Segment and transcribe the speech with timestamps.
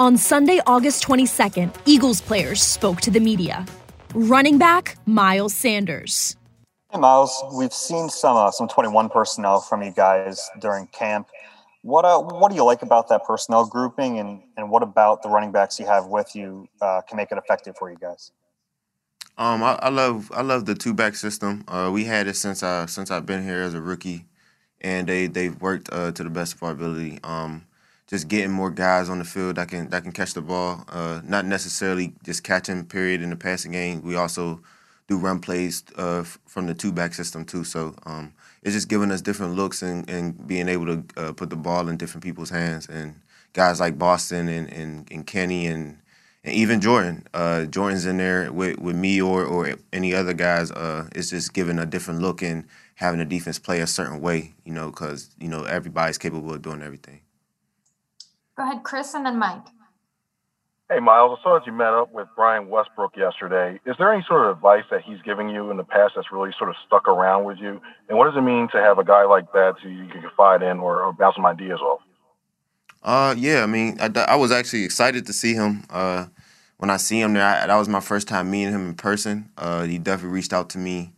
[0.00, 3.66] On Sunday, August 22nd, Eagles players spoke to the media.
[4.14, 6.38] Running back Miles Sanders.
[6.90, 11.28] Hey Miles, we've seen some uh, some 21 personnel from you guys during camp.
[11.82, 15.28] What uh, what do you like about that personnel grouping, and and what about the
[15.28, 18.32] running backs you have with you uh, can make it effective for you guys?
[19.36, 21.62] Um, I, I love I love the two back system.
[21.68, 24.24] Uh, we had it since I since I've been here as a rookie,
[24.80, 27.20] and they they've worked uh, to the best of our ability.
[27.22, 27.66] Um,
[28.10, 30.84] just getting more guys on the field that can that can catch the ball.
[30.88, 34.02] Uh, not necessarily just catching period in the passing game.
[34.02, 34.60] We also
[35.06, 37.62] do run plays uh, from the two back system too.
[37.62, 38.32] So um,
[38.62, 41.88] it's just giving us different looks and, and being able to uh, put the ball
[41.88, 42.88] in different people's hands.
[42.88, 43.20] And
[43.52, 45.98] guys like Boston and, and, and Kenny and
[46.42, 47.26] and even Jordan.
[47.34, 50.72] Uh, Jordan's in there with, with me or or any other guys.
[50.72, 54.54] Uh, it's just giving a different look and having the defense play a certain way.
[54.64, 57.20] You know, because you know everybody's capable of doing everything.
[58.60, 59.68] Go ahead, Chris, and then Mike.
[60.90, 63.80] Hey, Miles, I saw that you met up with Brian Westbrook yesterday.
[63.86, 66.50] Is there any sort of advice that he's giving you in the past that's really
[66.58, 67.80] sort of stuck around with you?
[68.10, 70.62] And what does it mean to have a guy like that to you can confide
[70.62, 72.00] in or, or bounce some ideas off?
[73.02, 75.84] Uh, yeah, I mean, I, I was actually excited to see him.
[75.88, 76.26] Uh,
[76.76, 79.48] when I see him there, I, that was my first time meeting him in person.
[79.56, 81.14] Uh, he definitely reached out to me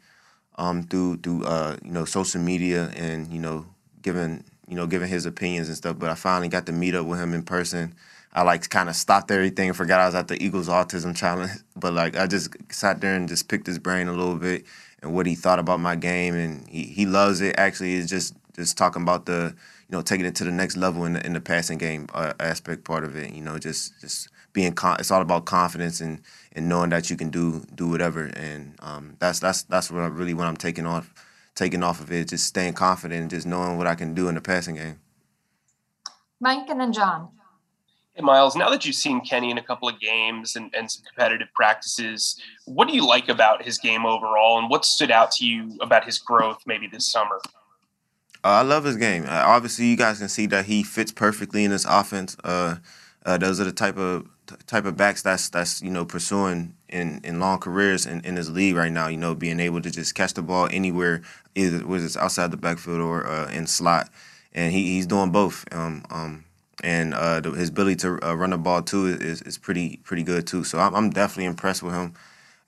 [0.58, 3.66] um, through through uh, you know social media and you know
[4.00, 5.98] giving you know, giving his opinions and stuff.
[5.98, 7.94] But I finally got to meet up with him in person.
[8.32, 11.50] I like kind of stopped everything and forgot I was at the Eagles Autism Challenge.
[11.76, 14.64] But like I just sat there and just picked his brain a little bit
[15.02, 17.56] and what he thought about my game, and he, he loves it.
[17.58, 19.54] Actually, is just just talking about the
[19.88, 22.32] you know taking it to the next level in the, in the passing game uh,
[22.40, 23.32] aspect part of it.
[23.32, 26.20] You know, just just being con- it's all about confidence and
[26.52, 30.06] and knowing that you can do do whatever, and um, that's that's that's what I,
[30.06, 31.12] really what I'm taking off
[31.54, 34.34] taking off of it, just staying confident and just knowing what I can do in
[34.34, 35.00] the passing game.
[36.40, 37.28] Mike and then John.
[38.14, 41.02] Hey, Miles, now that you've seen Kenny in a couple of games and, and some
[41.04, 45.46] competitive practices, what do you like about his game overall, and what stood out to
[45.46, 47.40] you about his growth maybe this summer?
[48.44, 49.24] Uh, I love his game.
[49.24, 52.36] Uh, obviously, you guys can see that he fits perfectly in this offense.
[52.44, 52.76] Uh,
[53.24, 54.26] uh those are the type of
[54.66, 58.50] type of backs that's that's you know pursuing in, in long careers in, in his
[58.50, 59.08] league right now.
[59.08, 61.22] You know, being able to just catch the ball anywhere,
[61.54, 64.10] either whether it's outside the backfield or uh, in slot,
[64.52, 65.64] and he, he's doing both.
[65.72, 66.44] Um, um,
[66.82, 70.22] and uh, the, his ability to uh, run the ball too is, is pretty pretty
[70.22, 70.64] good too.
[70.64, 72.14] So I'm, I'm definitely impressed with him,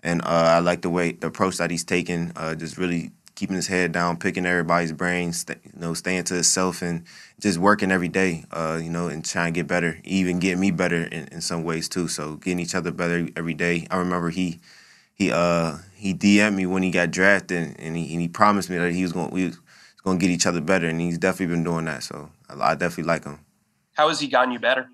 [0.03, 2.33] and uh, I like the way the approach that he's taken.
[2.37, 6.83] Uh, just really keeping his head down, picking everybody's brains, you know, staying to himself
[6.83, 7.05] and
[7.41, 10.71] just working every day, uh, you know, and trying to get better, even getting me
[10.71, 12.09] better in, in some ways too.
[12.09, 13.87] So getting each other better every day.
[13.91, 14.61] I remember he
[15.15, 18.79] he uh he DM'd me when he got drafted and he and he promised me
[18.79, 19.59] that he was going we was
[20.05, 22.03] going to get each other better and he's definitely been doing that.
[22.03, 23.41] So I, I definitely like him.
[23.95, 24.89] How has he gotten you better?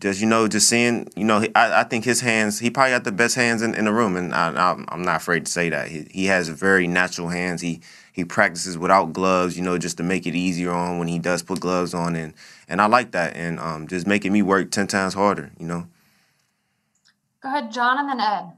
[0.00, 3.04] Just you know, just seeing, you know, I, I think his hands, he probably got
[3.04, 5.88] the best hands in, in the room, and I, am not afraid to say that.
[5.88, 7.60] He, he has very natural hands.
[7.60, 7.80] He
[8.12, 11.42] he practices without gloves, you know, just to make it easier on when he does
[11.42, 12.34] put gloves on, and
[12.68, 15.86] and I like that, and um, just making me work ten times harder, you know.
[17.42, 18.52] Go ahead, John, and then Ed.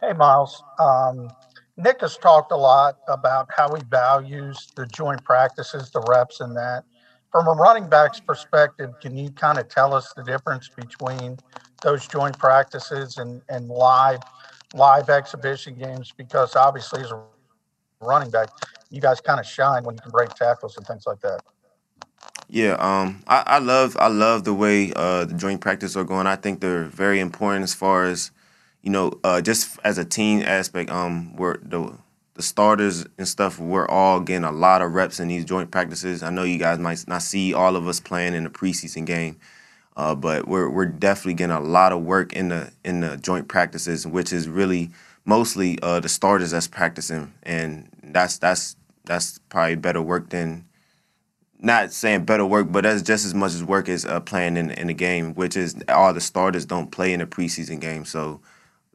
[0.00, 0.62] Hey, Miles.
[0.78, 1.30] Um,
[1.78, 6.56] Nick has talked a lot about how he values the joint practices, the reps, and
[6.56, 6.84] that
[7.36, 11.36] from a running back's perspective, can you kind of tell us the difference between
[11.82, 14.20] those joint practices and, and live
[14.72, 16.14] live exhibition games?
[16.16, 17.22] Because obviously, as a
[18.00, 18.48] running back,
[18.88, 21.42] you guys kind of shine when you can break tackles and things like that.
[22.48, 26.26] Yeah, um, I, I love I love the way uh, the joint practice are going.
[26.26, 28.30] I think they're very important as far as
[28.80, 30.88] you know, uh, just as a team aspect.
[30.90, 31.98] Um, where the
[32.36, 36.22] the starters and stuff, we're all getting a lot of reps in these joint practices.
[36.22, 39.38] I know you guys might not see all of us playing in the preseason game,
[39.96, 43.48] uh, but we're we're definitely getting a lot of work in the in the joint
[43.48, 44.90] practices, which is really
[45.24, 50.66] mostly uh, the starters that's practicing, and that's that's that's probably better work than
[51.58, 54.70] not saying better work, but that's just as much as work as uh, playing in
[54.72, 58.42] in the game, which is all the starters don't play in the preseason game, so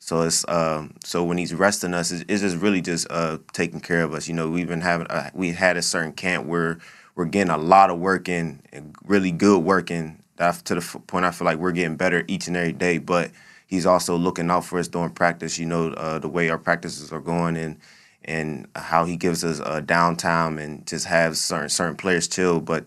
[0.03, 3.79] so it's um, so when he's resting us, it's, it's just really just uh, taking
[3.79, 4.27] care of us.
[4.27, 6.79] You know, we've been having a, we had a certain camp where
[7.15, 8.61] we're getting a lot of work in,
[9.05, 10.17] really good work in.
[10.39, 12.97] To the point I feel like we're getting better each and every day.
[12.97, 13.29] But
[13.67, 15.59] he's also looking out for us during practice.
[15.59, 17.77] You know, uh, the way our practices are going and
[18.25, 22.59] and how he gives us uh, downtime and just have certain certain players chill.
[22.59, 22.85] But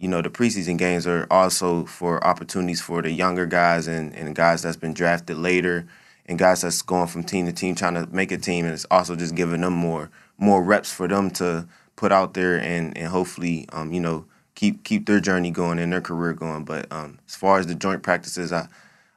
[0.00, 4.34] you know, the preseason games are also for opportunities for the younger guys and, and
[4.34, 5.86] guys that's been drafted later
[6.26, 8.86] and guys that's going from team to team trying to make a team, and it's
[8.90, 13.08] also just giving them more more reps for them to put out there and and
[13.08, 16.64] hopefully um, you know keep keep their journey going and their career going.
[16.64, 18.68] But um, as far as the joint practices, I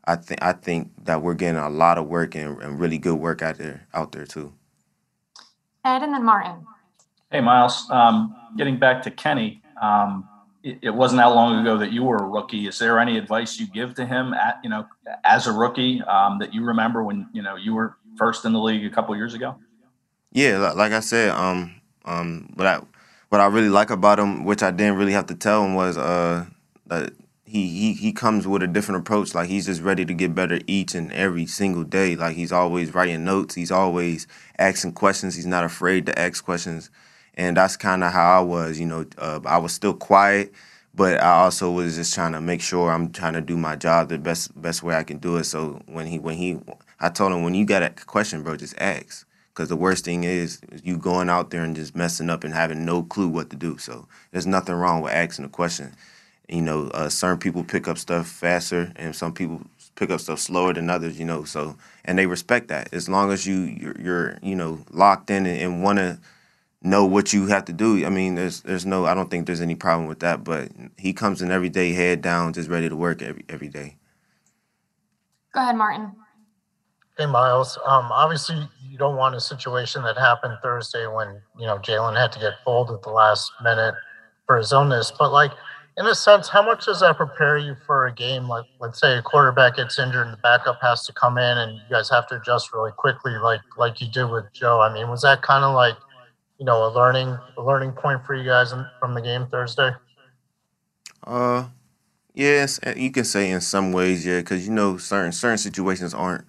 [0.06, 3.15] I think I think that we're getting a lot of work and, and really good
[3.15, 4.53] work out there out there too.
[5.83, 6.65] Ed and then Martin.
[7.31, 7.89] Hey, Miles.
[7.89, 10.27] Um, getting back to Kenny, um,
[10.63, 12.67] it, wasn't that long ago that you were a rookie.
[12.67, 14.88] Is there any advice you give to him at you know
[15.23, 18.59] as a rookie um, that you remember when you know you were first in the
[18.59, 19.56] league a couple years ago?
[20.31, 22.81] Yeah, like I said, um, um, what I
[23.29, 25.97] what I really like about him, which I didn't really have to tell him, was
[25.97, 26.45] uh,
[26.88, 27.13] that
[27.45, 29.33] he, he he comes with a different approach.
[29.33, 32.15] Like he's just ready to get better each and every single day.
[32.15, 33.56] Like he's always writing notes.
[33.56, 34.27] He's always
[34.59, 35.35] asking questions.
[35.35, 36.91] He's not afraid to ask questions,
[37.39, 38.80] and that's kind of how I was.
[38.80, 40.53] You know, uh, I was still quiet,
[40.94, 44.09] but I also was just trying to make sure I'm trying to do my job
[44.09, 45.45] the best best way I can do it.
[45.45, 46.59] So when he when he,
[47.00, 49.25] I told him when you got a question, bro, just ask.
[49.53, 52.86] Because the worst thing is you going out there and just messing up and having
[52.86, 53.77] no clue what to do.
[53.77, 55.95] So there's nothing wrong with asking a question
[56.50, 59.62] you know, uh, certain people pick up stuff faster, and some people
[59.95, 61.19] pick up stuff slower than others.
[61.19, 64.80] You know, so and they respect that as long as you you're, you're you know
[64.89, 66.19] locked in and, and want to
[66.81, 68.05] know what you have to do.
[68.05, 70.43] I mean, there's there's no I don't think there's any problem with that.
[70.43, 73.97] But he comes in every day, head down, just ready to work every every day.
[75.53, 76.11] Go ahead, Martin.
[77.17, 77.77] Hey, Miles.
[77.85, 82.31] Um, obviously, you don't want a situation that happened Thursday when you know Jalen had
[82.33, 83.95] to get pulled at the last minute
[84.45, 85.51] for his illness, but like
[85.99, 88.47] in a sense, how much does that prepare you for a game?
[88.47, 91.73] Like, let's say a quarterback gets injured and the backup has to come in, and
[91.73, 94.79] you guys have to adjust really quickly, like like you did with Joe.
[94.79, 95.97] I mean, was that kind of like,
[96.59, 99.91] you know, a learning a learning point for you guys in, from the game Thursday?
[101.25, 101.65] Uh,
[102.33, 106.45] yes, you can say in some ways, yeah, because you know certain certain situations aren't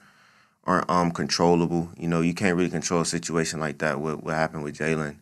[0.65, 1.91] aren't um controllable.
[1.97, 4.01] You know, you can't really control a situation like that.
[4.01, 5.17] What what happened with Jalen,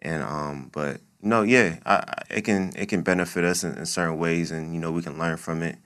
[0.00, 4.18] and um, but know, yeah, I, it can it can benefit us in, in, certain
[4.18, 5.76] ways, and you know we can learn from it.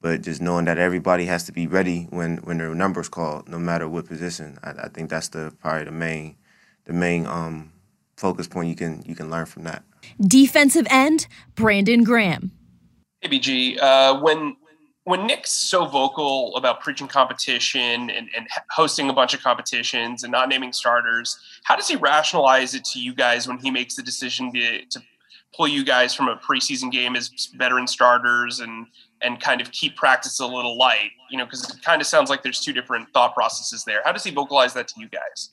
[0.00, 3.58] But just knowing that everybody has to be ready when when their number's called, no
[3.58, 6.36] matter what position, I, I think that's the probably the main
[6.84, 7.72] the main um,
[8.20, 9.82] focus point you can you can learn from that.
[10.20, 12.52] Defensive end Brandon Graham.
[13.24, 14.56] ABG, uh, when
[15.04, 20.30] when Nick's so vocal about preaching competition and, and, hosting a bunch of competitions and
[20.30, 24.02] not naming starters, how does he rationalize it to you guys when he makes the
[24.02, 25.02] decision to, to
[25.56, 28.86] pull you guys from a preseason game as veteran starters and
[29.22, 31.10] and kind of keep practice a little light?
[31.30, 34.02] You know, because it kind of sounds like there's two different thought processes there.
[34.04, 35.50] How does he vocalize that to you guys?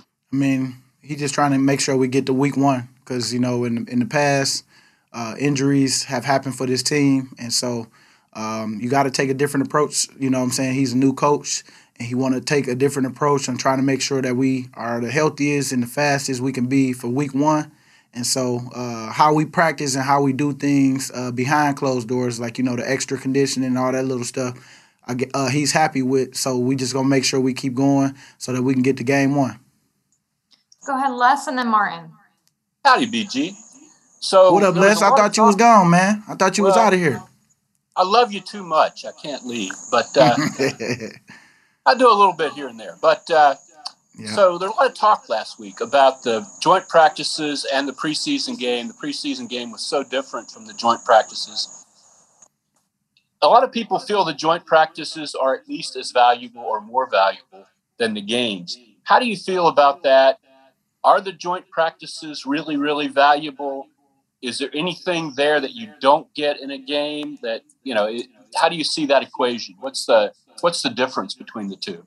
[0.00, 3.40] I mean, he's just trying to make sure we get to week one because you
[3.40, 4.64] know in in the past
[5.12, 7.86] uh, injuries have happened for this team, and so
[8.34, 10.06] um, you got to take a different approach.
[10.20, 10.74] You know what I'm saying?
[10.74, 11.64] He's a new coach
[11.98, 14.68] and he want to take a different approach and trying to make sure that we
[14.74, 17.72] are the healthiest and the fastest we can be for week one.
[18.14, 22.38] And so, uh, how we practice and how we do things uh, behind closed doors,
[22.38, 24.58] like you know the extra conditioning and all that little stuff,
[25.06, 26.36] I get, uh, he's happy with.
[26.36, 29.04] So we just gonna make sure we keep going so that we can get to
[29.04, 29.58] game one.
[30.88, 32.12] Go ahead, Les, and then Martin.
[32.82, 33.54] Howdy, BG.
[34.20, 35.02] So what up, Les?
[35.02, 36.22] I thought you was gone, man.
[36.26, 37.22] I thought you well, was out of here.
[37.94, 39.04] I love you too much.
[39.04, 40.34] I can't leave, but uh,
[41.84, 42.96] I do a little bit here and there.
[43.02, 43.56] But uh,
[44.18, 44.28] yeah.
[44.28, 48.58] so there's a lot of talk last week about the joint practices and the preseason
[48.58, 48.88] game.
[48.88, 51.84] The preseason game was so different from the joint practices.
[53.42, 57.10] A lot of people feel the joint practices are at least as valuable or more
[57.10, 57.66] valuable
[57.98, 58.78] than the games.
[59.04, 60.38] How do you feel about that?
[61.08, 63.88] Are the joint practices really, really valuable?
[64.42, 68.26] is there anything there that you don't get in a game that you know it,
[68.56, 72.04] how do you see that equation what's the what's the difference between the two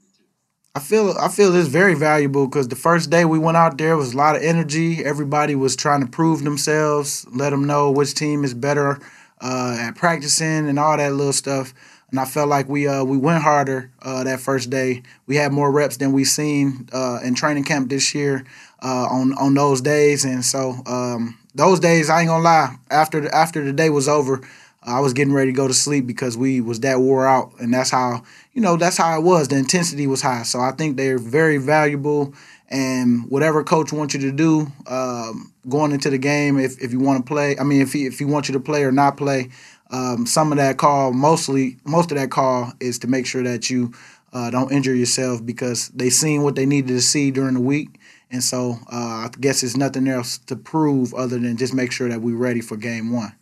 [0.74, 3.98] I feel I feel it's very valuable because the first day we went out there
[3.98, 5.03] was a lot of energy.
[5.03, 8.98] Everybody was trying to prove themselves, let them know which team is better
[9.41, 11.74] uh, at practicing and all that little stuff.
[12.10, 15.03] And I felt like we uh, we went harder uh, that first day.
[15.27, 18.46] We had more reps than we've seen uh, in training camp this year
[18.81, 22.75] uh, on on those days, and so um, those days, I ain't gonna lie.
[22.89, 24.41] After the, after the day was over,
[24.83, 27.73] I was getting ready to go to sleep because we was that wore out, and
[27.73, 28.23] that's how
[28.53, 29.47] you know that's how it was.
[29.47, 32.33] The intensity was high, so I think they're very valuable.
[32.69, 37.01] And whatever coach wants you to do um, going into the game, if, if you
[37.01, 39.17] want to play, I mean, if he if he wants you to play or not
[39.17, 39.50] play,
[39.91, 43.69] um, some of that call, mostly most of that call is to make sure that
[43.69, 43.93] you
[44.31, 48.00] uh, don't injure yourself because they seen what they needed to see during the week
[48.31, 52.09] and so uh, I guess there's nothing else to prove other than just make sure
[52.09, 53.35] that we're ready for game one.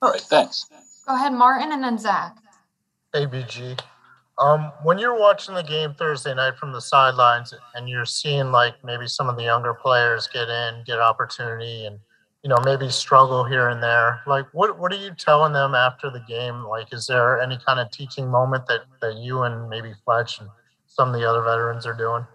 [0.00, 0.66] All right, thanks.
[1.06, 2.36] Go ahead, Martin, and then Zach.
[3.14, 3.78] ABG.
[4.38, 8.74] Um, when you're watching the game Thursday night from the sidelines and you're seeing like
[8.82, 11.98] maybe some of the younger players get in, get opportunity, and
[12.42, 14.20] you know, maybe struggle here and there.
[14.26, 16.64] Like, what what are you telling them after the game?
[16.64, 20.48] Like, is there any kind of teaching moment that that you and maybe Fletch and
[20.86, 22.26] some of the other veterans are doing?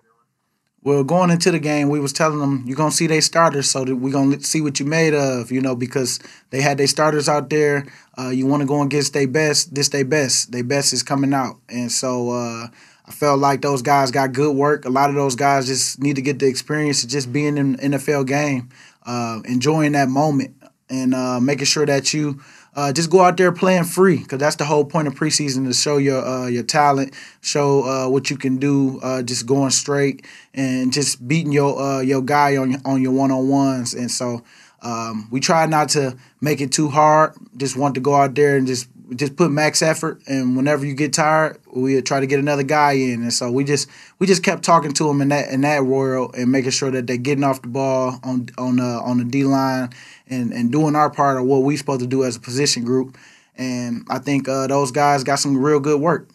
[0.88, 3.84] Well, going into the game, we was telling them you're gonna see their starters, so
[3.84, 6.18] we're gonna see what you made of, you know, because
[6.50, 7.86] they had their starters out there.
[8.18, 9.76] Uh, you want to go against their best.
[9.76, 10.54] This their best.
[10.54, 12.68] Their best is coming out, and so uh,
[13.06, 14.86] I felt like those guys got good work.
[14.86, 17.76] A lot of those guys just need to get the experience of just being in
[17.76, 18.70] NFL game,
[19.06, 20.56] uh, enjoying that moment,
[20.90, 22.42] and uh, making sure that you
[22.78, 25.74] uh, just go out there playing free because that's the whole point of preseason to
[25.74, 30.24] show your uh, your talent, show uh, what you can do, uh, just going straight
[30.54, 33.96] and just beating your uh, your guy on on your one on ones.
[33.96, 34.44] And so
[34.84, 37.34] um, we try not to make it too hard.
[37.58, 40.22] Just want to go out there and just just put max effort.
[40.28, 43.22] And whenever you get tired, we try to get another guy in.
[43.22, 46.36] And so we just we just kept talking to them in that in that world
[46.36, 49.44] and making sure that they're getting off the ball on on uh, on the D
[49.44, 49.90] line
[50.28, 53.18] and and doing our part of what we're supposed to do as a position group.
[53.56, 56.30] And I think uh, those guys got some real good work.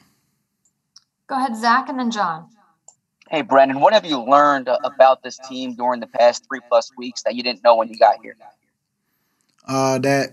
[1.29, 2.49] Go ahead, Zach, and then John.
[3.31, 7.23] Hey, Brandon, what have you learned about this team during the past three plus weeks
[7.23, 8.37] that you didn't know when you got here?
[9.67, 10.33] Uh, that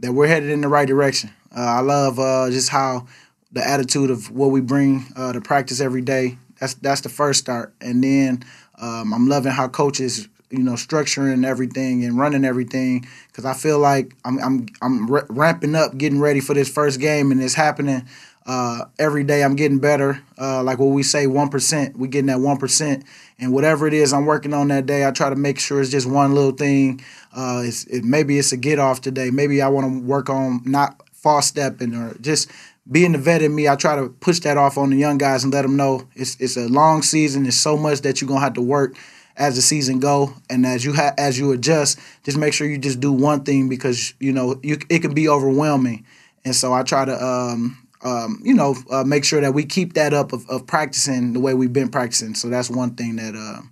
[0.00, 1.30] that we're headed in the right direction.
[1.54, 3.06] Uh, I love uh, just how
[3.52, 6.38] the attitude of what we bring uh, to practice every day.
[6.58, 8.44] That's that's the first start, and then
[8.78, 13.78] um, I'm loving how coaches you know structuring everything and running everything because I feel
[13.78, 18.06] like I'm I'm I'm ramping up, getting ready for this first game, and it's happening
[18.50, 19.44] uh, every day.
[19.44, 20.20] I'm getting better.
[20.36, 21.96] Uh, like what we say, one percent.
[21.96, 23.04] We getting that one percent,
[23.38, 25.90] and whatever it is I'm working on that day, I try to make sure it's
[25.90, 27.00] just one little thing.
[27.32, 29.30] Uh, it's it, maybe it's a get off today.
[29.30, 32.50] Maybe I want to work on not false stepping or just
[32.90, 35.44] being the vet in me, I try to push that off on the young guys
[35.44, 37.46] and let them know it's it's a long season.
[37.46, 38.96] It's so much that you're gonna have to work
[39.36, 42.78] as the season go, and as you ha- as you adjust, just make sure you
[42.78, 46.04] just do one thing because you know you it can be overwhelming,
[46.44, 49.94] and so I try to um, um, you know uh, make sure that we keep
[49.94, 52.34] that up of, of, practicing the way we've been practicing.
[52.34, 53.62] So that's one thing that uh,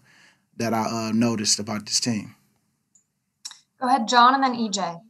[0.59, 2.35] that I uh, noticed about this team.
[3.81, 5.01] Go ahead, John, and then EJ.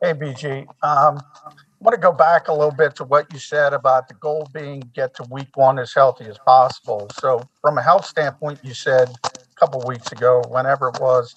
[0.00, 0.62] Hey, BG.
[0.82, 4.14] Um, I want to go back a little bit to what you said about the
[4.14, 7.08] goal being get to week one as healthy as possible.
[7.20, 11.36] So, from a health standpoint, you said a couple weeks ago, whenever it was,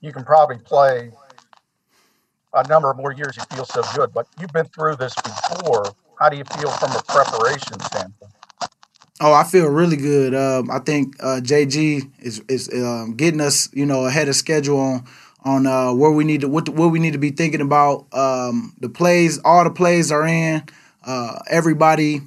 [0.00, 1.10] you can probably play
[2.54, 3.36] a number of more years.
[3.36, 5.94] You feel so good, but you've been through this before.
[6.18, 8.32] How do you feel from a preparation standpoint?
[9.20, 10.34] Oh, I feel really good.
[10.34, 14.78] Um, I think uh, JG is is um, getting us, you know, ahead of schedule
[14.78, 15.04] on
[15.44, 18.06] on uh, where we need to what, what we need to be thinking about.
[18.12, 20.64] Um, the plays, all the plays are in.
[21.04, 22.22] Uh, everybody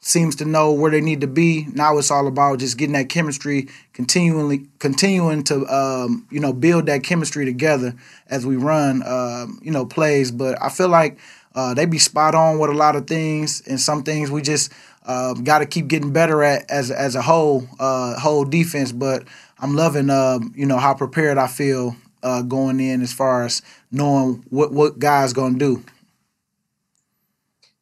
[0.00, 1.66] seems to know where they need to be.
[1.72, 6.86] Now it's all about just getting that chemistry, continually continuing to um, you know build
[6.86, 7.94] that chemistry together
[8.28, 10.30] as we run um, you know plays.
[10.30, 11.18] But I feel like
[11.54, 14.72] uh, they be spot on with a lot of things, and some things we just
[15.04, 18.92] uh, got to keep getting better at as as a whole uh, whole defense.
[18.92, 19.24] But
[19.58, 23.62] I'm loving um, you know how prepared I feel uh, going in as far as
[23.90, 25.84] knowing what what guys gonna do.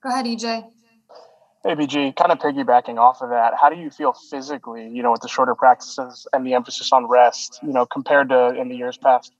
[0.03, 0.71] Go ahead, EJ.
[1.63, 5.13] Hey, BG, kind of piggybacking off of that, how do you feel physically, you know,
[5.13, 8.77] with the shorter practices and the emphasis on rest, you know, compared to in the
[8.77, 9.35] years past?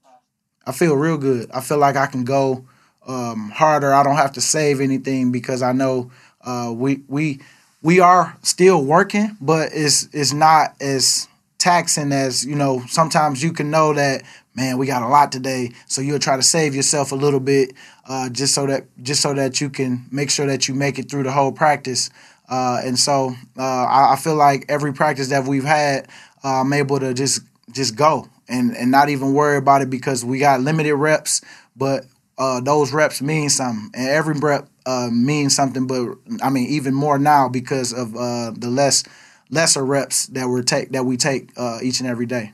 [0.67, 1.49] I feel real good.
[1.51, 2.67] I feel like I can go
[3.11, 3.93] um, harder.
[3.93, 7.39] I don't have to save anything because I know uh, we we
[7.81, 11.27] we are still working, but it's it's not as
[11.57, 12.83] taxing as you know.
[12.87, 14.23] Sometimes you can know that
[14.55, 15.71] man, we got a lot today.
[15.87, 17.73] So you'll try to save yourself a little bit,
[18.07, 21.09] uh, just so that just so that you can make sure that you make it
[21.09, 22.09] through the whole practice.
[22.49, 26.09] Uh, and so uh, I, I, feel like every practice that we've had,
[26.43, 27.41] uh, I'm able to just
[27.71, 31.41] just go and and not even worry about it because we got limited reps,
[31.77, 32.05] but
[32.41, 35.87] uh, those reps mean something, and every rep uh, means something.
[35.87, 39.03] But I mean, even more now because of the less
[39.49, 42.51] lesser reps that we take that we take each and every day.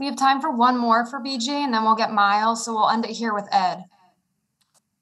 [0.00, 2.64] We have time for one more for BG, and then we'll get Miles.
[2.64, 3.84] So we'll end it here with Ed.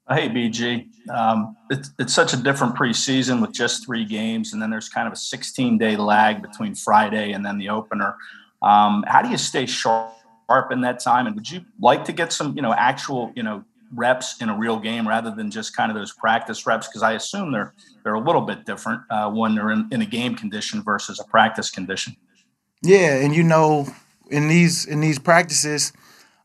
[0.09, 0.87] Hey, BG.
[1.09, 5.07] Um, it's, it's such a different preseason with just three games, and then there's kind
[5.07, 8.15] of a 16 day lag between Friday and then the opener.
[8.61, 10.11] Um, how do you stay sharp
[10.71, 11.27] in that time?
[11.27, 14.57] And would you like to get some, you know, actual, you know, reps in a
[14.57, 16.87] real game rather than just kind of those practice reps?
[16.87, 20.05] Because I assume they're they're a little bit different uh, when they're in, in a
[20.05, 22.15] game condition versus a practice condition.
[22.81, 23.87] Yeah, and you know,
[24.29, 25.91] in these in these practices,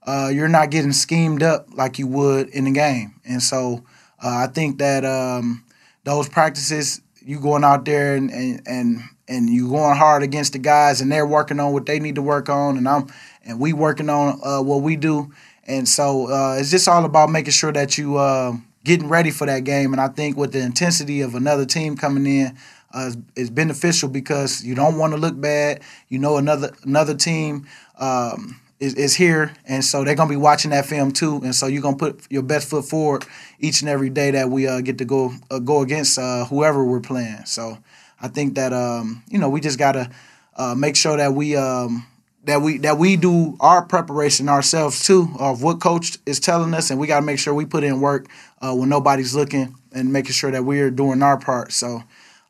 [0.06, 3.20] uh, you're not getting schemed up like you would in the game.
[3.24, 3.84] And so
[4.22, 5.64] uh, I think that um,
[6.04, 10.58] those practices, you going out there and, and and and you going hard against the
[10.58, 13.06] guys, and they're working on what they need to work on, and I'm
[13.44, 15.32] and we working on uh, what we do.
[15.66, 18.52] And so uh, it's just all about making sure that you uh,
[18.84, 19.92] getting ready for that game.
[19.92, 22.56] And I think with the intensity of another team coming in,
[22.92, 25.82] uh, is, beneficial because you don't want to look bad.
[26.08, 27.66] You know another another team
[27.98, 31.40] um, is, is here, and so they're gonna be watching that film too.
[31.42, 33.24] And so you're gonna put your best foot forward
[33.58, 36.84] each and every day that we uh, get to go uh, go against uh, whoever
[36.84, 37.44] we're playing.
[37.46, 37.78] So
[38.20, 40.10] I think that um, you know we just gotta
[40.56, 41.56] uh, make sure that we.
[41.56, 42.06] Um,
[42.44, 46.90] that we that we do our preparation ourselves too of what coach is telling us,
[46.90, 48.26] and we got to make sure we put in work
[48.60, 51.72] uh, when nobody's looking and making sure that we're doing our part.
[51.72, 52.02] So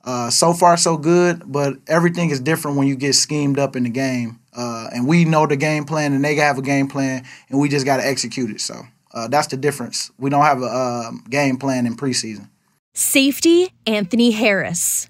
[0.04, 3.84] uh, so far, so good, but everything is different when you get schemed up in
[3.84, 4.38] the game.
[4.54, 7.68] Uh, and we know the game plan, and they have a game plan, and we
[7.68, 8.60] just got to execute it.
[8.60, 8.82] So
[9.12, 10.10] uh, that's the difference.
[10.18, 10.66] We don't have a
[11.08, 12.50] um, game plan in preseason.
[12.92, 15.08] Safety, Anthony Harris.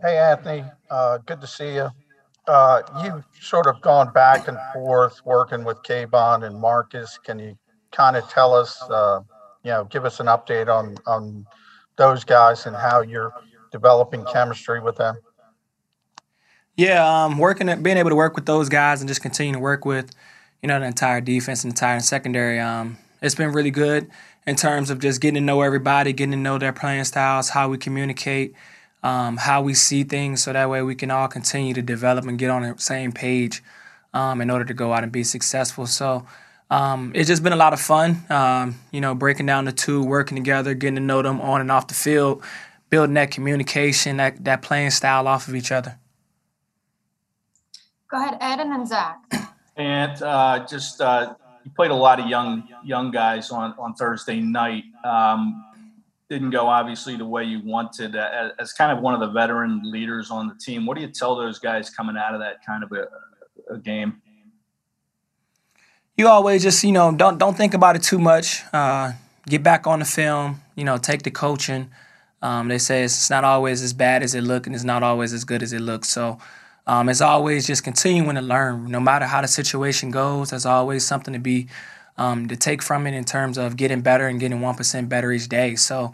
[0.00, 0.64] Hey, Anthony.
[0.90, 1.90] Uh, good to see you.
[2.46, 7.18] Uh, you've sort of gone back and forth working with K'Von and Marcus.
[7.18, 7.56] Can you
[7.90, 9.20] kind of tell us, uh,
[9.62, 11.46] you know, give us an update on on
[11.96, 13.32] those guys and how you're
[13.72, 15.16] developing chemistry with them?
[16.76, 19.60] Yeah, um, working at being able to work with those guys and just continue to
[19.60, 20.10] work with,
[20.60, 22.58] you know, the entire defense and entire secondary.
[22.58, 24.10] Um, it's been really good
[24.46, 27.68] in terms of just getting to know everybody, getting to know their playing styles, how
[27.68, 28.54] we communicate,
[29.04, 32.38] um, how we see things, so that way we can all continue to develop and
[32.38, 33.62] get on the same page
[34.12, 35.86] um, in order to go out and be successful.
[35.86, 36.26] So.
[36.70, 40.02] Um, it's just been a lot of fun, um, you know, breaking down the two,
[40.02, 42.42] working together, getting to know them on and off the field,
[42.88, 45.98] building that communication, that that playing style off of each other.
[48.10, 49.18] Go ahead, Ed, and then Zach.
[49.76, 51.34] And uh, just uh,
[51.64, 54.84] you played a lot of young young guys on on Thursday night.
[56.34, 58.16] Didn't go obviously the way you wanted.
[58.16, 61.06] As, as, kind of one of the veteran leaders on the team, what do you
[61.06, 64.20] tell those guys coming out of that kind of a, a game?
[66.16, 68.64] You always just you know don't don't think about it too much.
[68.72, 69.12] Uh,
[69.46, 70.60] get back on the film.
[70.74, 71.88] You know, take the coaching.
[72.42, 75.32] Um, they say it's not always as bad as it looks, and it's not always
[75.32, 76.08] as good as it looks.
[76.08, 76.40] So
[76.88, 78.90] um, it's always just continuing to learn.
[78.90, 81.68] No matter how the situation goes, there's always something to be
[82.16, 85.32] um, to take from it in terms of getting better and getting one percent better
[85.32, 85.76] each day.
[85.76, 86.12] So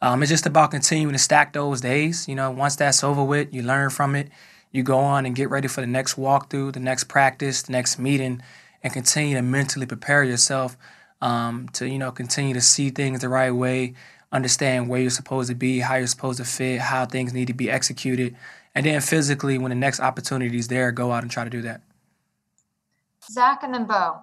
[0.00, 2.28] um, it's just about continuing to stack those days.
[2.28, 4.30] You know, once that's over with, you learn from it.
[4.70, 7.98] You go on and get ready for the next walkthrough, the next practice, the next
[7.98, 8.42] meeting,
[8.82, 10.76] and continue to mentally prepare yourself
[11.20, 13.94] um, to you know continue to see things the right way
[14.32, 17.52] understand where you're supposed to be, how you're supposed to fit, how things need to
[17.52, 18.34] be executed,
[18.74, 21.62] and then physically, when the next opportunity is there, go out and try to do
[21.62, 21.82] that.
[23.30, 24.20] Zach and then Bo.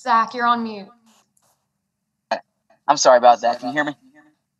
[0.00, 0.88] Zach, you're on mute.
[2.88, 3.60] I'm sorry about that.
[3.60, 3.94] Can you hear me?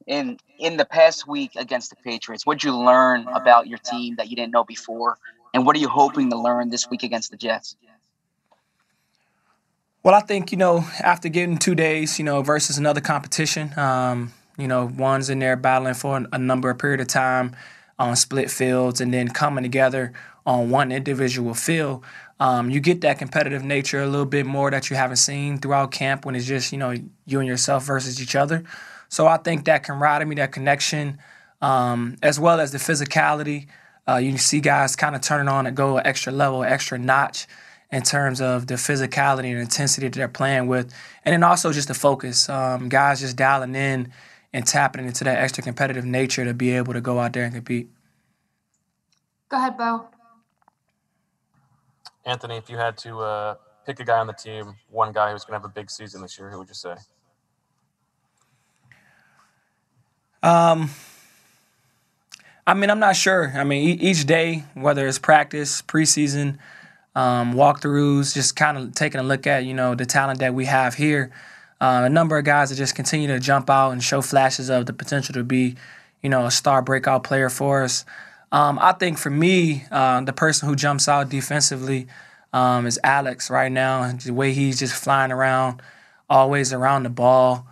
[0.07, 4.17] In in the past week against the Patriots, what did you learn about your team
[4.17, 5.17] that you didn't know before,
[5.55, 7.77] and what are you hoping to learn this week against the Jets?
[10.03, 14.33] Well, I think you know after getting two days, you know, versus another competition, um,
[14.59, 17.57] you know, one's in there battling for a number of period of time
[17.99, 20.13] on split fields, and then coming together
[20.47, 22.05] on one individual field,
[22.41, 25.93] um, you get that competitive nature a little bit more that you haven't seen throughout
[25.93, 26.95] camp when it's just you know
[27.27, 28.65] you and yourself versus each other.
[29.09, 31.19] So I think that camaraderie, that connection,
[31.61, 33.67] um, as well as the physicality,
[34.09, 37.47] uh, you see guys kind of turning on and go an extra level, extra notch
[37.93, 41.89] in terms of the physicality and intensity that they're playing with, and then also just
[41.89, 42.49] the focus.
[42.49, 44.13] Um, guys just dialing in
[44.53, 47.55] and tapping into that extra competitive nature to be able to go out there and
[47.55, 47.89] compete.
[49.49, 50.09] Go ahead, Bo.
[52.25, 53.55] Anthony, if you had to uh,
[53.87, 56.23] pick a guy on the team, one guy who's going to have a big season
[56.23, 56.95] this year, who would you say?
[60.43, 60.91] Um,
[62.67, 63.53] I mean, I'm not sure.
[63.55, 66.59] I mean, each day, whether it's practice, preseason,
[67.15, 70.67] um, walkthroughs, just kind of taking a look at you know the talent that we
[70.67, 71.33] have here.
[71.81, 74.85] Uh, a number of guys that just continue to jump out and show flashes of
[74.85, 75.77] the potential to be,
[76.23, 78.05] you know, a star breakout player for us.
[78.53, 82.09] Um, I think for me, uh, the person who jumps out defensively
[82.53, 84.13] um, is Alex right now.
[84.13, 85.83] The way he's just flying around,
[86.29, 87.67] always around the ball,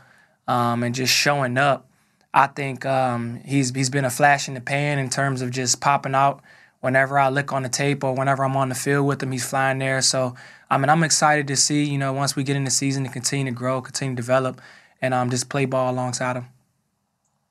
[0.47, 1.89] um, and just showing up.
[2.33, 5.81] I think um, he's he's been a flash in the pan in terms of just
[5.81, 6.43] popping out
[6.81, 9.49] whenever I look on the tape or whenever I'm on the field with him, he's
[9.49, 10.01] flying there.
[10.03, 10.35] So
[10.71, 13.11] I mean, I'm excited to see you know once we get in the season to
[13.11, 14.61] continue to grow, continue to develop,
[15.03, 16.47] and um, just play ball alongside him.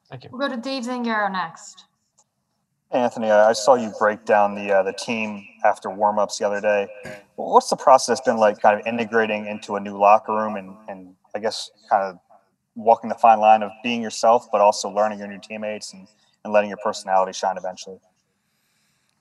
[0.09, 0.29] Thank you.
[0.31, 1.83] We'll go to Dave Zangaro next.
[2.91, 6.87] Anthony, I saw you break down the uh, the team after warmups the other day.
[7.35, 11.15] What's the process been like, kind of integrating into a new locker room, and and
[11.35, 12.19] I guess kind of
[12.75, 16.07] walking the fine line of being yourself, but also learning your new teammates and,
[16.43, 17.99] and letting your personality shine eventually.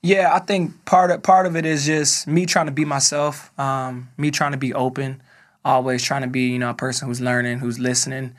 [0.02, 3.59] Yeah, I think part of part of it is just me trying to be myself,
[3.59, 5.20] um, me trying to be open,
[5.64, 8.37] always trying to be you know a person who's learning, who's listening,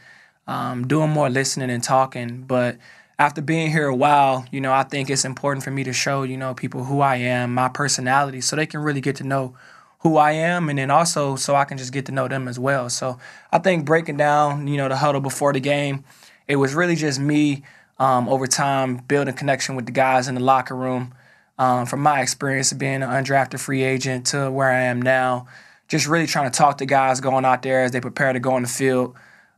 [0.48, 2.44] um, doing more listening and talking.
[2.44, 2.78] But
[3.20, 6.24] after being here a while, you know, I think it's important for me to show
[6.24, 9.56] you know people who I am, my personality, so they can really get to know
[10.00, 12.60] who I am, and then also so I can just get to know them as
[12.60, 12.90] well.
[12.90, 13.18] So
[13.52, 16.04] I think breaking down you know the huddle before the game,
[16.48, 17.64] it was really just me
[18.00, 21.14] um, over time building connection with the guys in the locker room
[21.58, 25.48] um, from my experience of being an undrafted free agent to where I am now,
[25.88, 28.54] just really trying to talk to guys going out there as they prepare to go
[28.54, 29.16] on the field.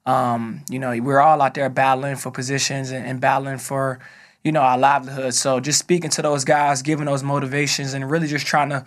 [0.10, 4.00] Um, you know, we're all out there battling for positions and, and, battling for,
[4.44, 5.34] you know, our livelihood.
[5.34, 8.86] So just speaking to those guys, giving those motivations, and really just trying to,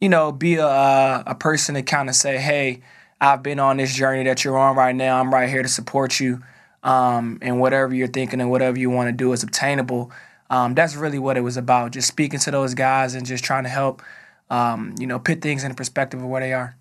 [0.00, 2.82] you know, be a a person to kind of say, hey,
[3.20, 5.18] I've been on this journey that you're on right now.
[5.18, 6.42] I'm right here to support you.
[6.82, 10.12] Um, and whatever you're thinking and whatever you want to do is obtainable
[10.50, 11.92] um, that's really what it was about.
[11.92, 14.02] Just speaking to those guys and just trying to help,
[14.50, 16.76] um, you know, put things in perspective of where they are.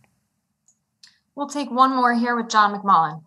[1.34, 3.24] We'll take one more here with John McMullen.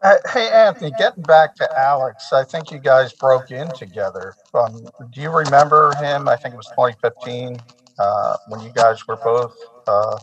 [0.00, 4.34] Uh, hey, Anthony, getting back to Alex, I think you guys broke in together.
[4.54, 6.28] Um, do you remember him?
[6.28, 7.58] I think it was 2015
[7.98, 9.56] uh, when you guys were both
[9.88, 10.18] uh,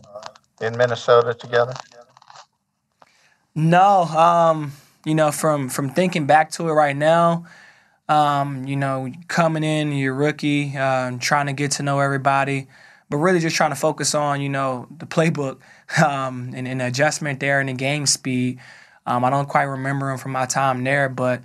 [0.62, 1.74] in Minnesota together.
[3.54, 4.72] No, um,
[5.04, 7.44] you know, from from thinking back to it right now,
[8.08, 12.66] um, you know, coming in, you're rookie, uh, trying to get to know everybody,
[13.10, 15.60] but really just trying to focus on, you know, the playbook
[16.02, 18.58] um, and, and adjustment there and the game speed.
[19.06, 21.42] Um, I don't quite remember him from my time there, but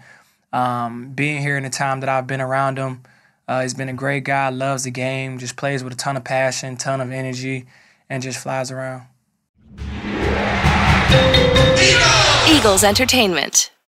[0.52, 3.04] um, being here in the time that I've been around him,
[3.47, 6.24] uh, he's been a great guy, loves the game, just plays with a ton of
[6.24, 7.65] passion, ton of energy,
[8.10, 9.04] and just flies around.
[12.50, 13.71] Eagles Entertainment.